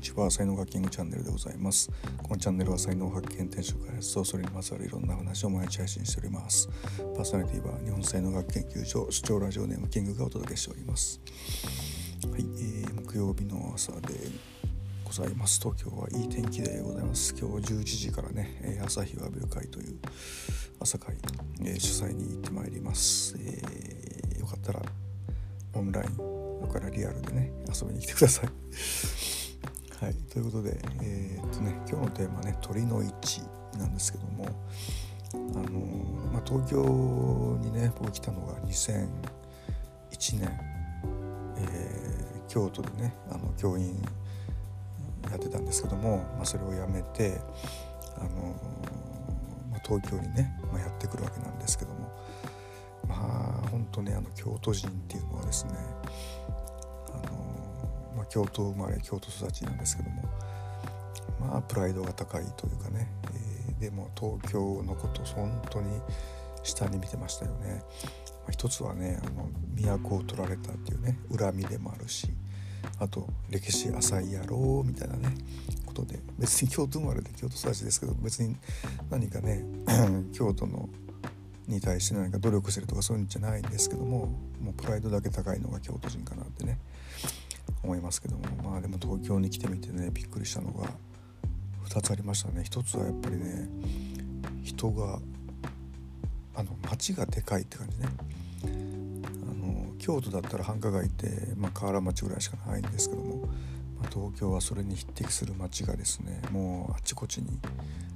[0.00, 0.30] にちは。
[0.30, 1.90] 才能学キングチャンネルでございます。
[2.22, 6.70] このチャンネルは才能発見転職開発とそれにまつわるいろんな話を毎日配信しております
[7.14, 11.20] パーソナリティは日本才能学研究所主張ラジオネームキングがお届けしております。
[12.32, 14.14] はい、えー、木曜日の朝で
[15.04, 15.60] ございます。
[15.60, 17.34] 東京はいい天気でございます。
[17.38, 19.98] 今日11時からね朝日を浴びる会という
[20.80, 21.14] 朝会、
[21.60, 24.80] えー、主催に行ってまいります、えー、よかったら
[25.74, 29.49] オンラインからリアルでね遊びに来てください。
[30.00, 33.42] はい、ということで、えー、っとね、今日のテーマはね鳥の位置
[33.78, 34.46] なんですけども、
[35.34, 35.36] あ
[35.70, 35.78] の
[36.32, 39.06] まあ、東京にね僕来たのが2001
[40.40, 40.50] 年、
[41.58, 44.02] えー、京都でねあの教員
[45.30, 47.38] やってたんですけども、まあ、それをやめて、
[48.16, 48.54] あの
[49.70, 52.10] まあ、東京にね、まあ、やってくるわけなんですけども
[53.06, 53.16] ま
[53.66, 55.72] あ本当ねあの京都人っていうのはですね、
[58.30, 60.22] 京都生まれ京都育ちなんですけども
[61.40, 63.08] まあプライドが高いというかね、
[63.68, 66.00] えー、でも東京のこと本当に
[66.62, 67.82] 下に見てましたよね。
[68.40, 69.48] まあ、一つはねあの
[69.98, 72.28] 都を取られたっていうね恨みでもあるし
[72.98, 75.34] あと歴史浅い野郎みたいなね
[75.86, 78.56] ことで別に京都生まれで京都育ちですけど別に
[79.10, 79.64] 何かね
[80.32, 80.88] 京都の
[81.66, 84.26] に対して何か努力してるとかそういうんじゃないんですけども
[84.60, 86.78] もうプライドだけ高いのが京都人かなってね
[87.82, 88.44] 思いますけども。
[88.62, 90.88] まあでも東京に来てみてねびっくりしたのが
[91.88, 92.62] 2つありましたね。
[92.64, 93.68] 一つはやっぱりね
[94.62, 95.18] 人が
[96.54, 98.08] あの街がでかいって感じね。
[98.64, 98.66] あ
[99.54, 103.46] の京都だったら繁華街って、まあ、河原町ぐらいしかないんですけども、
[103.98, 107.58] まあ、東京はそれに匹敵する街がですねもうあちこちに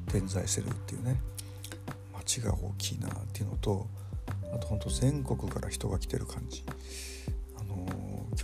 [0.08, 1.20] 点在してるっていうね
[2.14, 3.86] 街が大きいなっていうのと
[4.54, 6.64] あとほんと全国から人が来てる感じ。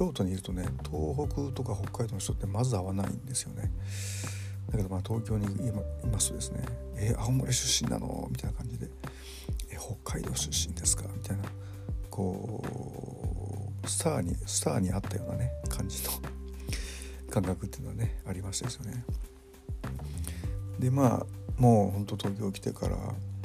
[0.00, 3.70] 京都にいるとね東北とか北海道の人ってまず会わないんですよね。
[4.70, 5.70] だけどまあ東京にい
[6.10, 6.64] ますとですね
[6.96, 8.88] 「えー、青森出身なの?」みたいな感じで
[9.68, 11.44] 「えー、北海道出身ですか?」みたいな。
[12.08, 12.64] こ
[13.84, 16.10] うスターにスターにあったようなね感じの
[17.30, 19.04] 感覚っていうのはねありましたですよね。
[20.78, 21.26] でまあ
[21.60, 22.96] もうほんと東京来てから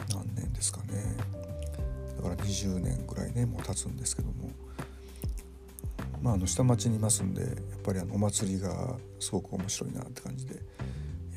[0.10, 1.16] 何年ですかね。
[2.16, 4.50] だから20年ぐらいねもう経つんですけども。
[6.25, 7.52] まあ、あの下町にいますんでやっ
[7.84, 10.56] ぱりあのお祭りがすごく面白いなって感じで、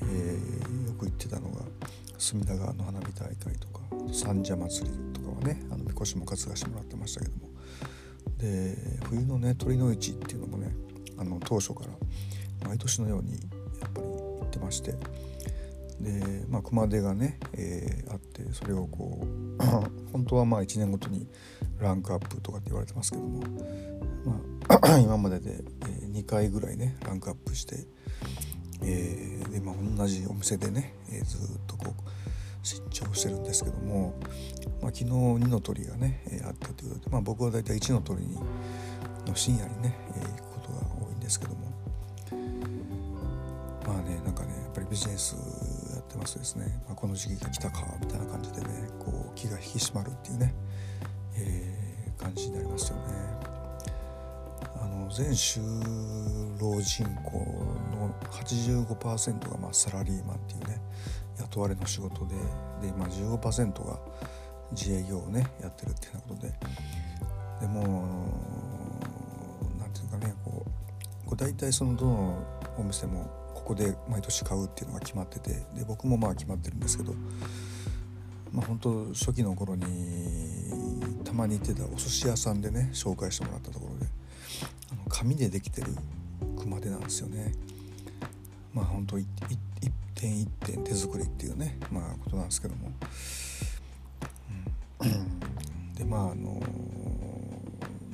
[0.01, 1.61] えー、よく行ってたのが
[2.17, 7.49] 隅田川の花火大会とか三社祭りとかはねあのみこしも担がしてもらってましたけども。
[8.39, 8.77] で
[9.11, 10.73] 冬のね鳥の市っていうのもね
[11.19, 11.89] あの当初から
[12.67, 14.95] 毎年のようにやっぱり行ってまして。
[16.01, 19.27] で、まあ、熊手がね、えー、あってそれをこ
[19.59, 19.65] う
[20.13, 21.27] 本当はまあ1年ごとに
[21.81, 23.41] ランクアップとかって言われてますけども、
[24.25, 24.58] まあ、
[25.03, 25.65] 今までで、
[26.13, 27.87] 2回ぐらいねランクアップして、
[28.83, 31.93] えー、でまあ、同じお店でね、え、ずっとこう
[32.63, 34.15] 新調してるんですけども、
[34.83, 38.37] まあ、昨日2の鳥がね、え、あったということで、まあ、僕は大体1の鳥に
[39.27, 41.69] の深夜にね、え、行くことが多いんですけども
[43.87, 45.35] まあねなんかねやっぱりビジネス
[45.95, 48.67] やってますとですね、まあ、この時期が来たかみたいな感じでね
[48.99, 50.55] こう気が引き締まるっていうね、
[51.37, 53.48] えー、感じになりますよね。
[55.11, 55.61] 全就
[56.61, 57.33] 労人口
[57.97, 60.81] の85%がまあサラリーマンっていうね
[61.39, 62.35] 雇われの仕事で
[62.83, 63.99] で、まあ、15%が
[64.73, 66.53] 自営業をねやってるっていうようなことで
[67.61, 68.17] でも
[69.79, 70.67] 何て言うかねこ
[71.33, 72.45] う大体そのどの
[72.79, 77.15] お店もここで毎年買うっていうのが決まっててで僕もまあ決まってるんですけど
[78.53, 79.85] まあ本当初期の頃に
[81.25, 84.18] たまに行ってたお寿司屋さんでね紹介してもらったところで
[84.93, 85.95] あの紙でできてる
[86.59, 87.53] 熊手なんですよね。
[88.75, 89.27] まあ本当一
[90.15, 92.91] 点一点手作りっていうねまあことなんですけども。
[95.01, 96.61] うん、でまああの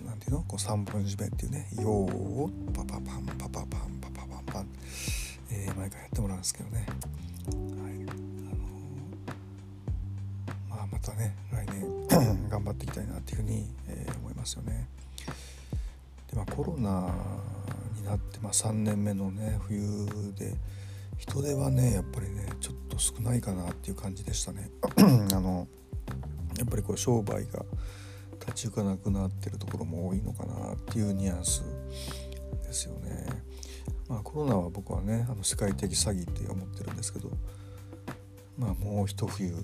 [0.05, 0.45] なんていうの？
[0.47, 3.67] こう三本締めっていうね「ようパパパンパパパン
[4.01, 4.69] パパパンパン」
[5.51, 6.77] えー、毎回やってもらうんですけどね。
[6.79, 6.87] はい
[7.51, 7.55] あ
[8.55, 8.63] の
[10.69, 14.87] まあ、またね来年頑張っていきたいなっていうふうに、えー、思いますよね。
[16.55, 17.13] コロナ
[17.97, 20.07] になって、まあ、3年目のね冬
[20.37, 20.55] で
[21.19, 24.71] 人手はねやっぱりねちょっと少ないかなっていう感じでしたね。
[25.35, 25.67] あの
[26.59, 27.65] やっぱりこう商売が
[28.41, 31.65] 立ち行かなくなってるところも多いのかなっていうニュアンス
[32.63, 33.27] ですよね。
[34.09, 37.31] まあコロナは僕はねあの世界的詐欺って思ってるんですけど
[38.59, 39.55] まあもう一冬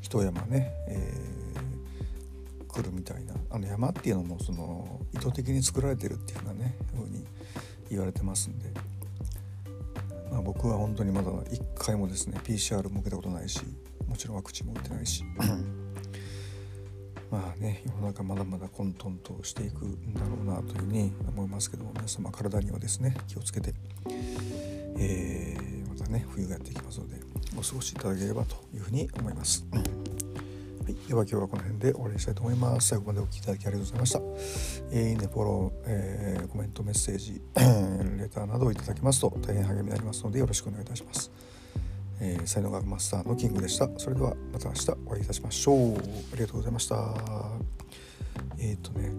[0.00, 1.71] 一山ね、えー、
[2.72, 3.34] 来るみたいな。
[3.50, 7.24] あの山っていうのもその意図的に作られてるっていうふうなねふうに
[7.90, 8.70] 言われてますんで。
[10.30, 13.60] まあ、僕は本当にまだ1回もですね PCR も受けたことないし
[14.08, 15.24] もちろんワクチンも打ってないし。
[17.30, 23.72] まあね世の中まだまだ混沌としていくんだろうなというふうに思いますけども皆様体にはですね気をつけて、
[24.98, 27.16] えー、またね冬がやっていきますので
[27.56, 29.64] お過ごしいただければというふうに思います。
[30.82, 32.88] はい、では今日はこの辺で終わりにしたいと思います。
[32.88, 34.18] 最後までお聴きいただきありがとうございました。
[34.90, 37.40] えー、いいね、フォロー、えー、コメント、メッセージ、
[38.18, 41.30] レターなどをいただきますと大変励みになりますのでよろしくお願いいたします。
[42.18, 43.88] えー、才能学マスターのキングでした。
[43.96, 45.94] それではまた明日お会いいたしましょう。
[45.98, 46.00] あ
[46.34, 47.14] りがとうございました。
[48.58, 49.12] えっ、ー、とね、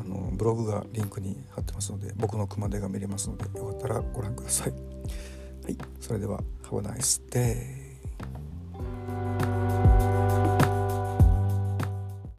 [0.00, 4.72] あのブログがリンクに貼ってますので、僕の熊手が見れますので、よかったらご覧ください。
[4.72, 7.85] はい、それでは Have a nice day.